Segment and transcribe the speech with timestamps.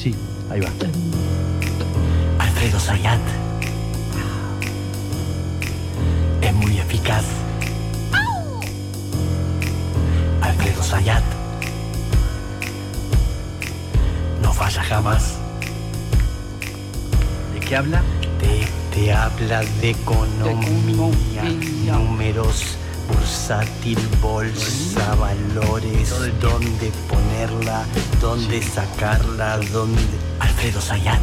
[0.00, 0.14] Sí,
[0.48, 0.70] ahí va.
[2.38, 3.20] Alfredo Sayat.
[6.40, 7.24] Es muy eficaz.
[10.40, 11.22] Alfredo Sayat.
[14.40, 15.34] No falla jamás.
[17.52, 18.02] ¿De qué habla?
[18.40, 21.92] Te, te habla de economía, economía.
[21.92, 22.78] números,
[23.10, 26.10] bursátil, bolsa, valores,
[26.40, 27.84] dónde ponerla,
[28.20, 30.00] dónde sacarla, dónde...
[30.38, 31.20] Alfredo Sayat.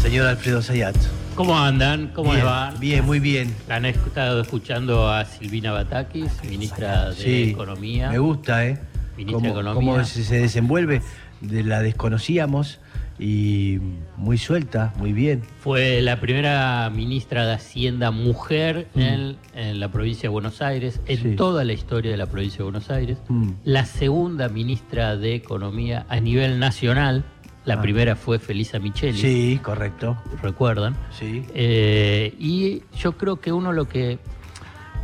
[0.00, 0.96] Señor Alfredo Sayat.
[1.34, 2.08] ¿Cómo andan?
[2.14, 2.74] ¿Cómo bien, les va?
[2.78, 3.54] Bien, muy bien.
[3.68, 8.10] Han estado escuchando a Silvina Batakis, ministra de Sí, Economía.
[8.10, 8.78] Me gusta, ¿eh?
[9.16, 9.92] Ministra de Cómo, Economía.
[9.94, 11.02] cómo se, se desenvuelve.
[11.40, 12.78] De la desconocíamos
[13.18, 13.78] y
[14.16, 15.42] muy suelta, muy bien.
[15.60, 19.00] Fue la primera ministra de Hacienda mujer Mm.
[19.00, 21.36] en, en la provincia de Buenos Aires, en Sí.
[21.36, 23.18] toda la historia de la provincia de Buenos Aires.
[23.28, 23.50] Mm.
[23.64, 27.24] La segunda ministra de Economía a nivel nacional.
[27.64, 27.80] La Ah.
[27.82, 30.16] primera fue Felisa Micheli, Sí, correcto.
[30.42, 30.96] recuerdan.
[31.16, 31.44] Sí.
[31.54, 34.18] Eh, y yo creo que uno lo que...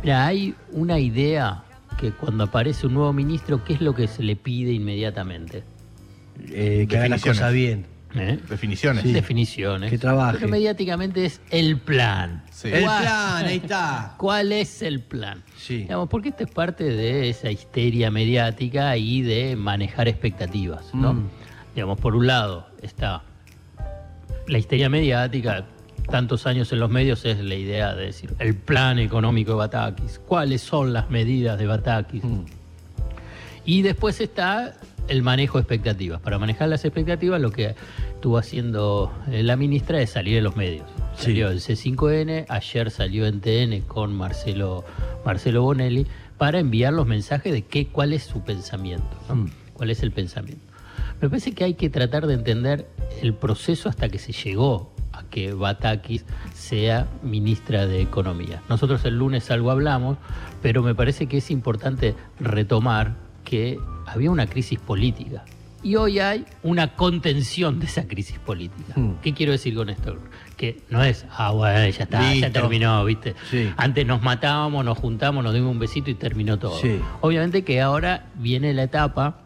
[0.03, 1.63] Mira, hay una idea
[1.99, 5.63] que cuando aparece un nuevo ministro, ¿qué es lo que se le pide inmediatamente?
[6.51, 7.85] Eh, que haga las cosas bien.
[8.15, 8.39] ¿Eh?
[8.49, 9.03] Definiciones.
[9.03, 9.11] Sí.
[9.11, 9.91] Definiciones.
[9.91, 10.37] Que trabaje.
[10.39, 12.43] Pero mediáticamente es el plan.
[12.51, 12.69] Sí.
[12.69, 14.15] El ¿Cuál- plan, ahí está.
[14.17, 15.43] ¿Cuál es el plan?
[15.57, 15.77] Sí.
[15.79, 21.13] Digamos, porque esto es parte de esa histeria mediática y de manejar expectativas, ¿no?
[21.13, 21.29] Mm.
[21.75, 23.21] Digamos, por un lado está
[24.47, 25.65] la histeria mediática,
[26.09, 30.19] tantos años en los medios es la idea de decir el plan económico de Batakis,
[30.25, 32.23] cuáles son las medidas de Batakis.
[32.23, 32.45] Mm.
[33.65, 34.73] Y después está
[35.09, 36.21] el manejo de expectativas.
[36.21, 37.75] Para manejar las expectativas lo que
[38.13, 40.85] estuvo haciendo eh, la ministra es salir en los medios.
[41.15, 41.25] Sí.
[41.25, 44.85] Salió en C5N, ayer salió en TN con Marcelo,
[45.25, 46.05] Marcelo Bonelli
[46.37, 49.09] para enviar los mensajes de qué, cuál es su pensamiento.
[49.27, 49.35] ¿no?
[49.35, 49.51] Mm.
[49.73, 50.65] ¿Cuál es el pensamiento?
[51.21, 52.87] Me parece que hay que tratar de entender
[53.21, 58.61] el proceso hasta que se llegó a que Batakis sea ministra de Economía.
[58.69, 60.17] Nosotros el lunes algo hablamos,
[60.61, 63.79] pero me parece que es importante retomar que
[64.11, 65.43] había una crisis política.
[65.81, 68.93] Y hoy hay una contención de esa crisis política.
[68.95, 69.13] Hmm.
[69.21, 70.17] ¿Qué quiero decir con esto?
[70.57, 73.33] Que no es, ah, bueno, ya está, ya terminó, ¿viste?
[73.49, 73.71] Sí.
[73.77, 76.77] Antes nos matábamos, nos juntamos, nos dimos un besito y terminó todo.
[76.79, 76.99] Sí.
[77.21, 79.39] Obviamente que ahora viene la etapa,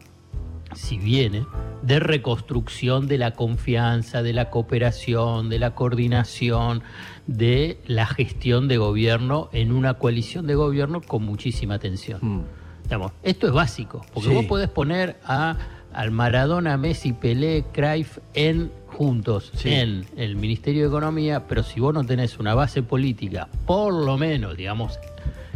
[0.73, 1.45] si viene,
[1.83, 6.81] de reconstrucción de la confianza, de la cooperación, de la coordinación,
[7.27, 12.19] de la gestión de gobierno en una coalición de gobierno con muchísima tensión.
[12.21, 12.41] Mm.
[12.83, 14.35] Digamos, esto es básico, porque Sí.
[14.35, 15.55] vos podés poner a,
[15.93, 19.69] al Maradona, Messi, Pelé, Cruyff en juntos Sí.
[19.73, 24.17] en el Ministerio de Economía, pero si vos no tenés una base política, por lo
[24.17, 24.99] menos, digamos,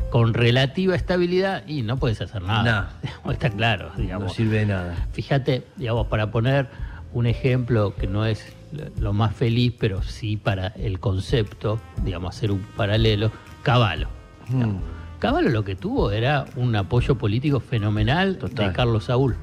[0.09, 2.93] con relativa estabilidad, y no puedes hacer nada.
[3.29, 4.33] Está claro, No digamos.
[4.33, 5.07] sirve de nada.
[5.11, 6.67] Fíjate, digamos, para poner
[7.13, 8.53] un ejemplo que no es
[8.99, 13.31] lo más feliz, pero sí para el concepto, digamos, hacer un paralelo,
[13.63, 14.07] Caballo.
[14.49, 14.75] Mm.
[15.19, 18.67] Caballo lo que tuvo era un apoyo político fenomenal Total.
[18.67, 19.35] de Carlos Saúl.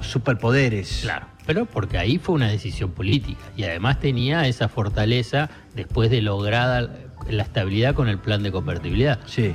[0.00, 1.00] Superpoderes.
[1.02, 1.26] Claro.
[1.46, 6.90] Pero porque ahí fue una decisión política y además tenía esa fortaleza después de lograda
[7.28, 9.18] la estabilidad con el plan de convertibilidad.
[9.26, 9.54] Sí,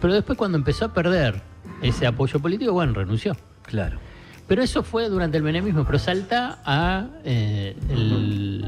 [0.00, 1.42] Pero después cuando empezó a perder
[1.82, 3.36] ese apoyo político, bueno, renunció.
[3.62, 3.98] claro.
[4.46, 8.66] Pero eso fue durante el menemismo, pero salta a eh, el,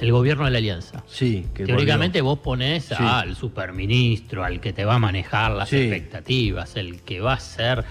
[0.00, 1.02] el gobierno de la alianza.
[1.06, 2.94] Sí, que Teóricamente vos ponés Sí.
[2.98, 5.76] al superministro, al que te va a manejar las Sí.
[5.76, 7.84] expectativas, el que va a ser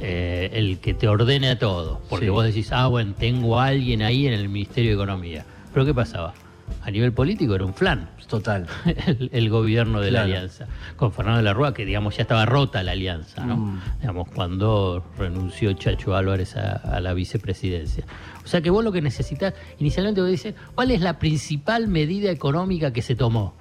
[0.00, 2.00] eh, el que te ordene a todo.
[2.10, 2.30] Porque Sí.
[2.30, 5.44] vos decís, ah, bueno, tengo a alguien ahí en el Ministerio de Economía.
[5.72, 6.34] Pero ¿qué pasaba?
[6.82, 8.08] A nivel político era un flan.
[8.28, 8.66] Total.
[9.06, 10.66] el, el gobierno de la alianza.
[10.96, 13.56] Con Fernando de la Rúa, que digamos ya estaba rota la alianza, ¿no?
[13.56, 13.80] Mm.
[14.00, 18.04] Digamos, cuando renunció Chacho Álvarez a, a la vicepresidencia.
[18.44, 22.30] O sea que vos lo que necesitas, inicialmente vos dices, ¿cuál es la principal medida
[22.30, 23.54] económica que se tomó?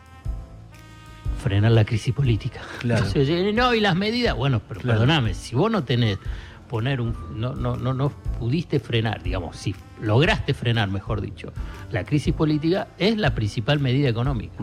[1.43, 2.61] Frenar la crisis política.
[2.79, 3.05] Claro.
[3.05, 4.99] Entonces, eh, no, y las medidas, bueno, pero Claro.
[5.01, 6.17] perdóname, si vos no tenés
[6.67, 11.51] poner un no, no, no, no pudiste frenar, digamos, si lograste frenar, mejor dicho,
[11.91, 14.55] la crisis política, es la principal medida económica.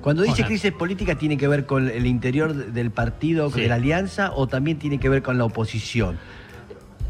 [0.00, 3.60] Cuando dice crisis política, ¿tiene que ver con el interior del partido, Sí.
[3.62, 6.18] de la alianza, o también tiene que ver con la oposición?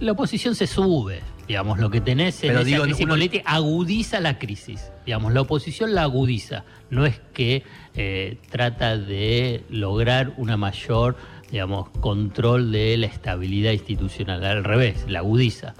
[0.00, 3.42] La oposición se sube, digamos, lo que tenés en Pero esa digo, crisis uno- política
[3.50, 4.90] agudiza la crisis.
[5.06, 6.64] Digamos, la oposición la agudiza.
[6.90, 7.62] No es que
[7.94, 11.16] eh, trata de lograr una mayor,
[11.50, 14.44] digamos, control de la estabilidad institucional.
[14.44, 15.74] Al revés, la agudiza.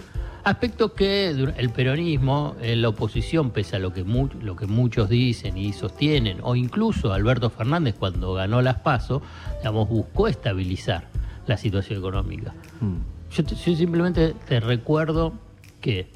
[0.45, 5.09] Aspecto que el peronismo, en la oposición, pese a lo que, mu- lo que muchos
[5.09, 9.23] dicen y sostienen, o incluso Alberto Fernández cuando ganó las PASO,
[9.59, 11.07] digamos, buscó estabilizar
[11.47, 12.53] la situación económica.
[12.81, 12.97] Mm.
[13.37, 15.33] Yo, te- yo simplemente te recuerdo
[15.83, 16.07] que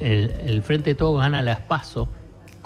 [0.00, 2.10] el, el Frente de Todos gana las PASO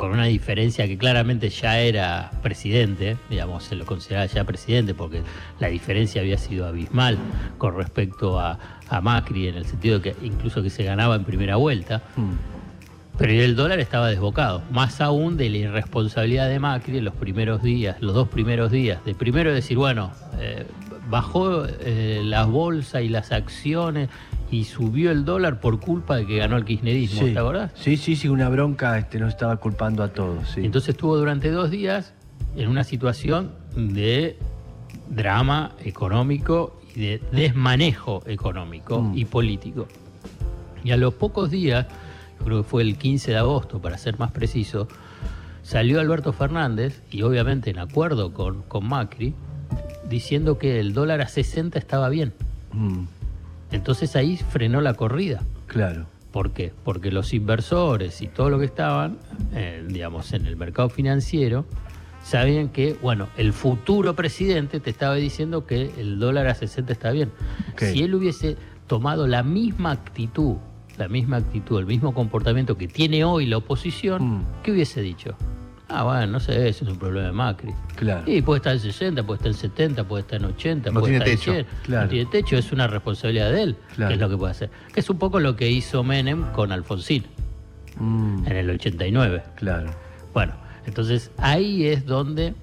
[0.00, 5.20] con una diferencia que claramente ya era presidente, digamos, se lo consideraba ya presidente porque
[5.58, 7.18] la diferencia había sido abismal
[7.58, 8.58] con respecto a,
[8.88, 12.02] a Macri en el sentido de que incluso que se ganaba en primera vuelta.
[12.16, 12.30] Mm.
[13.18, 17.62] Pero el dólar estaba desbocado, más aún de la irresponsabilidad de Macri en los primeros
[17.62, 20.64] días, los dos primeros días, de primero decir, bueno, eh,
[21.10, 24.08] bajó eh, la bolsa y las acciones
[24.50, 27.32] y subió el dólar por culpa de que ganó el kirchnerismo, Sí.
[27.32, 27.70] ¿te acordás?
[27.74, 30.48] Sí, sí, sí, una bronca este, nos estaba culpando a todos.
[30.50, 30.64] Sí.
[30.64, 32.12] Entonces estuvo durante dos días
[32.56, 34.36] en una situación de
[35.08, 39.18] drama económico y de desmanejo económico Mm.
[39.18, 39.86] y político.
[40.82, 41.86] Y a los pocos días,
[42.38, 44.88] yo creo que fue el 15 de agosto, para ser más preciso,
[45.62, 49.34] salió Alberto Fernández, y obviamente en acuerdo con, con Macri,
[50.08, 52.32] diciendo que el dólar a 60 estaba bien.
[52.72, 53.02] Mm,
[53.72, 55.42] Entonces ahí frenó la corrida.
[55.66, 56.06] claro.
[56.30, 56.72] ¿Por qué?
[56.84, 59.18] Porque los inversores y todo lo que estaban,
[59.52, 61.64] eh, digamos, en el mercado financiero,
[62.22, 67.10] sabían que, bueno, el futuro presidente te estaba diciendo que el dólar a 60 está
[67.10, 67.32] bien.
[67.76, 68.56] Si él hubiese
[68.86, 70.54] tomado la misma actitud,
[70.98, 74.44] la misma actitud, el mismo comportamiento que tiene hoy la oposición, Mm.
[74.62, 75.34] ¿qué hubiese dicho?
[75.92, 77.74] Ah, bueno, no sé, ese es un problema de Macri.
[77.96, 78.22] Claro.
[78.30, 81.18] Y puede estar en 60, puede estar en 70, puede estar en 80, No puede
[81.18, 81.68] tiene estar en techo.
[81.74, 81.82] 100.
[81.84, 82.02] Claro.
[82.04, 84.08] No tiene techo, es una responsabilidad de él, Claro.
[84.08, 84.70] que es lo que puede hacer.
[84.94, 87.24] Que es un poco lo que hizo Menem con Alfonsín
[87.98, 89.42] Mm, en el 89.
[89.56, 89.90] claro.
[90.32, 90.54] Bueno,
[90.86, 92.54] entonces ahí es donde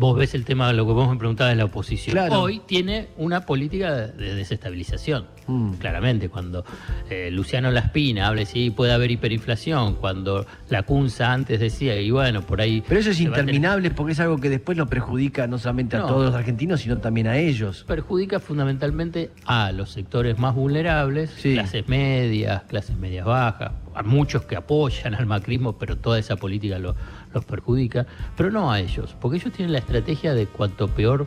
[0.00, 2.14] vos ves el tema de lo que vos me preguntabas de la oposición.
[2.14, 2.40] Claro.
[2.40, 5.26] Hoy tiene una política de- de desestabilización.
[5.46, 5.72] Mm.
[5.74, 6.64] Claramente, cuando
[7.10, 12.40] eh, Luciano Laspina habla sí puede haber hiperinflación, cuando la CUNSA antes decía, y bueno,
[12.40, 12.82] por ahí...
[12.88, 16.00] Pero eso es tener- interminable porque es algo que después nos perjudica no solamente a
[16.00, 16.06] No.
[16.06, 17.84] todos los argentinos, sino también a ellos.
[17.86, 21.52] perjudica fundamentalmente a los sectores más vulnerables, Sí.
[21.52, 26.78] clases medias, clases medias bajas, a muchos que apoyan al macrismo, pero toda esa política
[26.78, 26.94] lo-
[27.32, 28.06] los perjudica,
[28.36, 31.26] pero no a ellos, porque ellos tienen la estrategia de cuanto peor,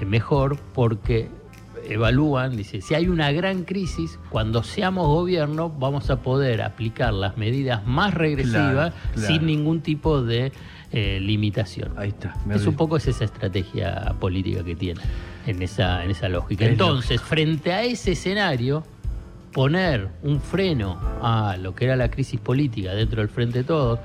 [0.00, 1.28] eh, mejor, porque
[1.88, 7.36] evalúan, dice, si hay una gran crisis, cuando seamos gobierno vamos a poder aplicar las
[7.36, 8.46] medidas más regresivas
[8.92, 9.28] Claro, claro.
[9.28, 10.52] sin ningún tipo de
[10.92, 11.92] eh, limitación.
[11.96, 12.34] Ahí está.
[12.46, 15.00] me Es un poco es esa estrategia política que tiene
[15.46, 16.64] en esa, en esa lógica.
[16.64, 18.84] Es Entonces, frente a ese escenario,
[19.66, 23.98] poner un freno a lo que era la crisis política dentro del Frente de Todos,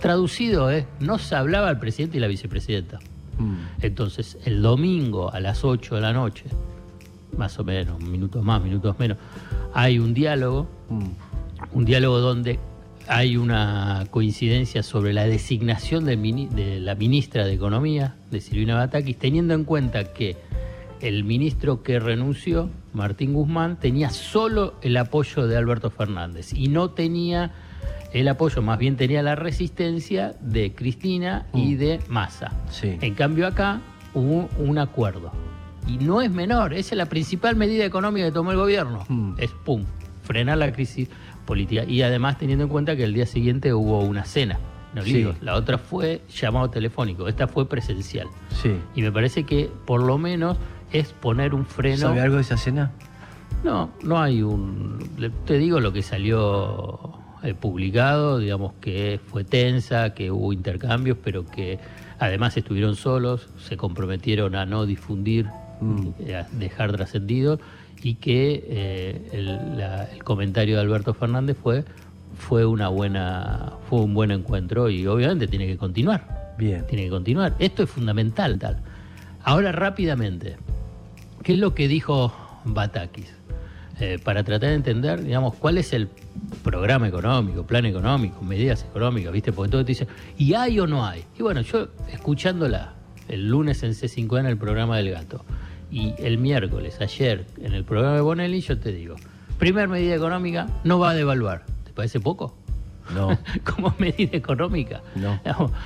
[0.00, 2.98] traducido es, no se hablaba el presidente y la vicepresidenta.
[3.38, 6.42] Mm, Entonces, el domingo a las 8 de la noche,
[7.36, 9.16] más o menos, minutos más, minutos menos,
[9.74, 11.04] hay un diálogo mm,
[11.78, 12.58] un diálogo donde
[13.06, 19.16] hay una coincidencia sobre la designación mini- de la ministra de Economía, de Silvina Batakis,
[19.20, 20.34] teniendo en cuenta que
[21.00, 26.90] el ministro que renunció, Martín Guzmán, tenía solo el apoyo de Alberto Fernández y no
[26.90, 27.52] tenía
[28.12, 31.78] el apoyo, más bien tenía la resistencia de Cristina y Mm.
[31.78, 32.52] de Massa.
[32.70, 32.96] Sí.
[33.00, 33.80] En cambio acá
[34.14, 35.32] hubo un acuerdo.
[35.86, 39.04] Y no es menor, esa es la principal medida económica que tomó el gobierno.
[39.08, 39.34] Mm.
[39.38, 39.84] Es pum,
[40.22, 41.08] frenar la crisis
[41.44, 41.84] política.
[41.84, 44.58] Y además teniendo en cuenta que el día siguiente hubo una cena.
[44.94, 45.28] en Sí.
[45.42, 48.28] La otra fue llamado telefónico, esta fue presencial.
[48.50, 48.70] sí.
[48.94, 50.56] Y me parece que por lo menos
[50.98, 51.98] es poner un freno.
[51.98, 52.90] ¿Sabe algo de esa cena?
[53.64, 54.98] No, no hay un.
[55.46, 56.98] Te digo lo que salió
[57.42, 61.78] eh, publicado, digamos que fue tensa, que hubo intercambios, pero que
[62.18, 65.46] además estuvieron solos, se comprometieron a no difundir,
[65.78, 66.08] Mm.
[66.34, 67.60] a dejar trascendido,
[68.02, 71.84] y que eh, el, la- el comentario de Alberto Fernández fue
[72.38, 76.86] fue una buena fue un buen encuentro y obviamente tiene que continuar Bien.
[76.86, 77.54] tiene que continuar.
[77.58, 78.58] Esto es fundamental.
[78.58, 78.78] Tal.
[79.44, 80.56] Ahora rápidamente,
[81.46, 82.32] ¿qué es lo que dijo
[82.64, 83.32] Batakis?
[84.00, 86.08] Eh, para tratar de entender, digamos, cuál es el
[86.64, 89.52] programa económico, plan económico, medidas económicas, ¿viste?
[89.52, 91.24] Porque todo te dice, ¿y hay o no hay?
[91.38, 92.94] Y bueno, yo escuchándola
[93.28, 95.44] el lunes en C5N en el programa del gato
[95.88, 99.14] y el miércoles, ayer, en el programa de Bonelli, yo te digo,
[99.56, 101.64] primer medida económica, no va a devaluar.
[101.84, 102.56] ¿Te parece poco?
[103.14, 103.38] No.
[103.64, 105.02] como medida económica.
[105.14, 105.38] No.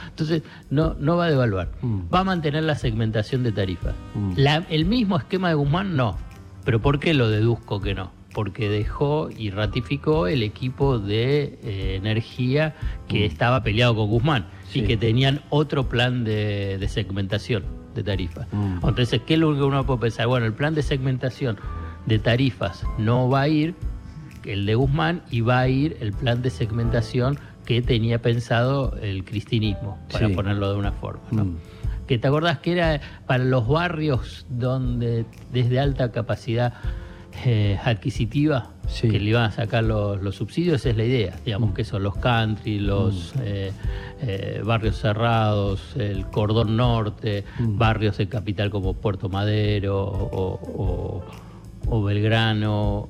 [0.08, 1.70] Entonces, no, no va a devaluar.
[1.82, 2.00] Mm.
[2.12, 3.94] Va a mantener la segmentación de tarifas.
[4.14, 4.32] Mm.
[4.36, 6.16] La- el mismo esquema de Guzmán, no.
[6.64, 8.10] ¿Pero por qué lo deduzco que no?
[8.34, 12.76] Porque dejó y ratificó el equipo de eh, energía
[13.08, 14.72] que estaba peleado con Guzmán Mm.
[14.72, 14.80] Sí.
[14.80, 18.46] y que tenían otro plan de, de segmentación de tarifas.
[18.52, 18.86] Mm.
[18.86, 20.28] Entonces, ¿qué es lo que uno puede pensar?
[20.28, 21.56] Bueno, el plan de segmentación
[22.06, 23.74] de tarifas no va a ir,
[24.44, 29.24] el de Guzmán, y va a ir el plan de segmentación que tenía pensado el
[29.24, 30.34] cristinismo, para Sí.
[30.34, 31.22] ponerlo de una forma.
[31.30, 31.44] ¿no?
[31.44, 31.56] Mm.
[32.06, 36.74] Que te acordás que era para los barrios donde desde alta capacidad
[37.44, 39.08] eh, adquisitiva Sí.
[39.08, 41.36] que le iban a sacar los, los subsidios, esa es la idea.
[41.44, 43.70] Digamos que son los country, los eh,
[44.20, 51.24] eh, barrios cerrados, el cordón norte, barrios de capital como Puerto Madero o, o-
[51.86, 53.08] o Belgrano.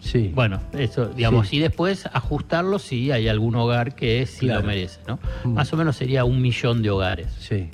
[0.00, 0.30] Sí.
[0.34, 1.56] Bueno, eso, digamos, Sí.
[1.56, 4.60] y después ajustarlo si hay algún hogar que sí Claro.
[4.62, 5.18] lo merece, ¿no?
[5.44, 5.54] Mm.
[5.54, 7.28] Más o menos sería un millón de hogares.
[7.38, 7.70] Sí.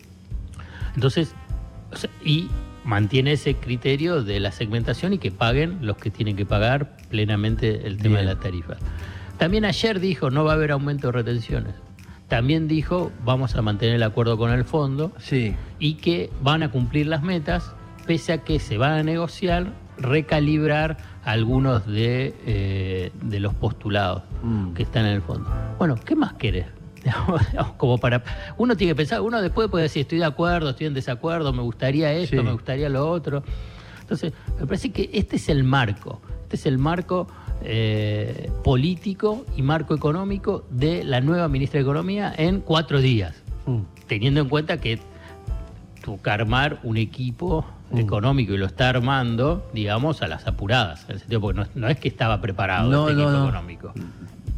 [0.95, 1.35] Entonces,
[1.93, 2.49] o sea, y
[2.85, 7.87] mantiene ese criterio de la segmentación y que paguen los que tienen que pagar plenamente
[7.87, 8.29] el tema Bien.
[8.29, 8.75] de la tarifa.
[9.39, 11.75] También ayer dijo no va a haber aumento de retenciones.
[12.29, 15.55] También dijo vamos a mantener el acuerdo con el fondo Sí.
[15.79, 17.73] y que van a cumplir las metas,
[18.07, 24.73] pese a que se van a negociar, recalibrar algunos de, eh, de los postulados Mm.
[24.75, 25.49] que están en el fondo.
[25.79, 26.67] Bueno, ¿qué más querés?
[27.77, 28.23] Como para
[28.57, 31.63] uno tiene que pensar, uno después puede decir estoy de acuerdo, estoy en desacuerdo, me
[31.63, 32.43] gustaría esto, Sí.
[32.43, 33.43] me gustaría lo otro.
[34.01, 37.27] Entonces, me parece que este es el marco, este es el marco
[37.63, 43.35] eh, político y marco económico de la nueva ministra de Economía en cuatro días
[43.67, 43.81] Mm.
[44.07, 45.01] teniendo en cuenta que
[46.23, 47.99] que armar un equipo Mm.
[47.99, 51.05] económico y lo está armando, digamos, a las apuradas.
[51.09, 53.93] En el sentido, porque no, no es que estaba preparado No, este no, equipo económico.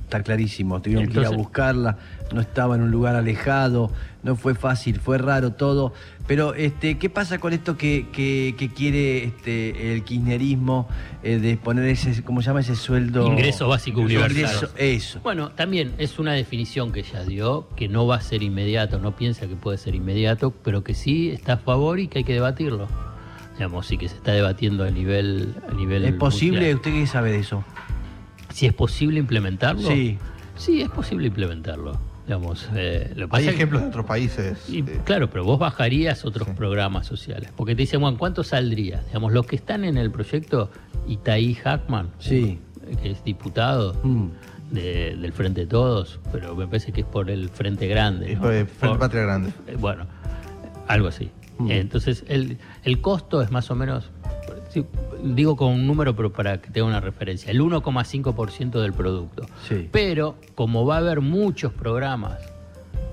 [0.09, 1.99] Está clarísimo, tuvieron que ir a buscarla,
[2.33, 5.93] no estaba en un lugar alejado, no fue fácil, fue raro todo.
[6.27, 10.89] Pero, este, ¿qué pasa con esto que, que- que quiere este, el kirchnerismo
[11.23, 13.27] eh, de poner ese, ¿cómo se llama ese sueldo?
[13.27, 14.35] Ingreso básico universal.
[14.39, 15.21] Ingreso- eso.
[15.23, 19.15] Bueno, también es una definición que ella dio, que no va a ser inmediato, no
[19.15, 22.33] piensa que puede ser inmediato, pero que sí está a favor y que hay que
[22.33, 22.89] debatirlo.
[23.59, 26.61] Digamos, sí que se está debatiendo a nivel, a nivel ¿Es posible?
[26.61, 26.77] mundial.
[26.77, 27.65] ¿Usted qué sabe de eso?
[28.59, 29.89] Si es posible implementarlo.
[29.89, 30.19] Sí.
[30.57, 31.97] Sí, es posible implementarlo.
[32.27, 34.69] Digamos, eh, lo Hay que- ejemplos de otros países.
[34.69, 36.55] Y, eh, claro, pero vos bajarías otros Sí.
[36.57, 37.53] programas sociales.
[37.57, 39.01] Porque te dicen, bueno, ¿cuánto saldría?
[39.07, 40.73] Digamos, los que están en el proyecto,
[41.07, 42.59] Itaí Hackman, Sí.
[43.01, 44.27] que es diputado Mm.
[44.73, 48.33] de- del Frente de Todos, pero me parece que es por el Frente Grande.
[48.33, 48.43] es ¿no?
[48.43, 49.51] por el Frente Patria Grande.
[49.69, 50.05] eh, Bueno,
[50.89, 51.31] algo así.
[51.59, 51.71] Mm.
[51.71, 54.11] Eh, Entonces, el, el costo es más o menos,
[55.23, 59.47] digo con un número, pero para que tenga una referencia, el 1,5% del producto.
[59.69, 59.89] Sí.
[59.93, 62.39] Pero como va a haber muchos programas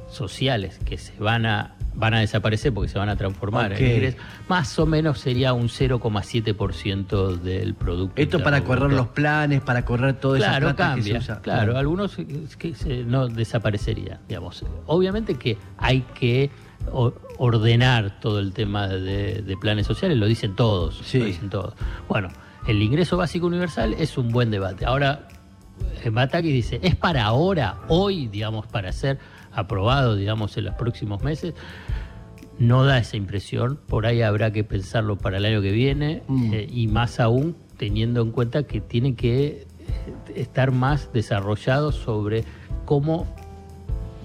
[0.09, 4.19] sociales que se van a van a desaparecer porque se van a transformar en ingresos,
[4.49, 8.21] más o menos sería un 0,7% del producto.
[8.21, 8.95] Esto para correr Bruto.
[8.97, 11.13] los planes, para correr esa Claro, plata que cambia.
[11.13, 11.41] se usa.
[11.41, 12.17] Claro, algunos
[12.57, 14.65] que se- no desaparecería, digamos.
[14.87, 16.49] Obviamente que hay que
[17.37, 21.19] ordenar todo el tema de, de planes sociales, lo dicen todos, Sí.
[21.19, 21.73] lo dicen todos.
[22.07, 22.29] Bueno,
[22.67, 24.85] el ingreso básico universal es un buen debate.
[24.85, 25.27] Ahora,
[26.03, 29.19] eh, Batakis dice, ¿es para ahora, hoy, digamos, para ser
[29.53, 31.53] aprobado, digamos, en los próximos meses?
[32.57, 36.53] No da esa impresión, por ahí habrá que pensarlo para el año que viene Mm.
[36.53, 39.67] eh, y más aún teniendo en cuenta que tiene que eh,
[40.35, 42.45] estar más desarrollado sobre
[42.85, 43.27] cómo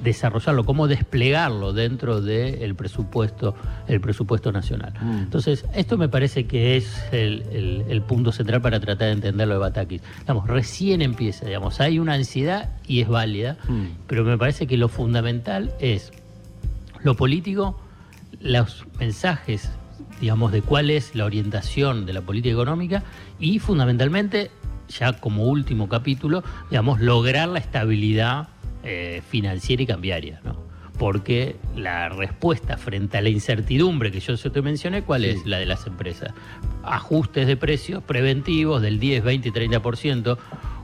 [0.03, 3.55] desarrollarlo, cómo desplegarlo dentro del presupuesto,
[3.87, 4.95] el presupuesto nacional.
[5.01, 5.19] Mm.
[5.19, 9.55] Entonces, esto me parece que es el, el- el punto central para tratar de entenderlo
[9.55, 10.03] de Batakis.
[10.21, 13.85] Digamos, recién empieza, digamos, hay una ansiedad y es válida, Mm.
[14.07, 16.13] pero me parece que lo fundamental es
[17.03, 17.79] lo político,
[18.41, 19.71] los mensajes,
[20.21, 23.03] digamos, de cuál es la orientación de la política económica
[23.39, 24.51] y fundamentalmente,
[24.89, 28.49] ya como último capítulo, digamos, lograr la estabilidad
[28.85, 30.69] eh, financiera y cambiaria, ¿no?
[30.99, 35.65] Porque la respuesta frente a la incertidumbre que yo te mencioné, ¿cuál es la de
[35.65, 36.33] las empresas?
[36.83, 40.37] Ajustes de precios preventivos del 10, 20, 30%,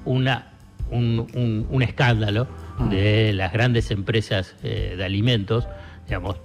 [0.06, 0.52] una,
[0.90, 2.46] un, un- un escándalo
[2.90, 5.68] de las grandes empresas eh, de alimentos,
[6.06, 6.36] digamos,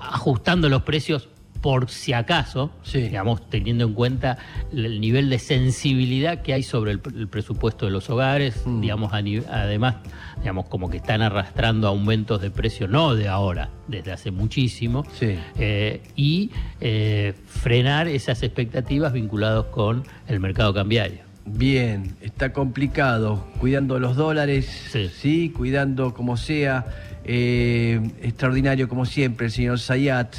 [0.00, 1.28] ajustando los precios
[1.64, 3.00] por si acaso, Sí.
[3.00, 4.36] digamos, teniendo en cuenta
[4.70, 8.82] el nivel de sensibilidad que hay sobre el, el presupuesto de los hogares, Mm.
[8.82, 9.94] digamos, además,
[10.40, 15.38] digamos, como que están arrastrando aumentos de precio, no de ahora, desde hace muchísimo, Sí.
[15.58, 16.50] eh, y
[16.82, 21.20] eh, frenar esas expectativas vinculadas con el mercado cambiario.
[21.46, 25.48] Bien, está complicado, cuidando los dólares, sí, Sí.
[25.56, 26.84] cuidando como sea,
[27.24, 30.36] eh, extraordinario como siempre el señor Sayat.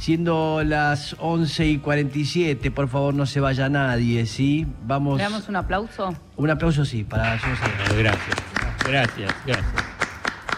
[0.00, 4.66] Siendo las 11 y 47, por favor no se vaya nadie, ¿sí?
[4.86, 6.14] Vamos, Le damos un aplauso.
[6.36, 7.98] un aplauso sí, para Sayat.
[7.98, 8.36] Gracias,
[8.82, 9.89] gracias, gracias.